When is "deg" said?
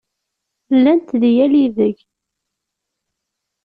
1.21-1.33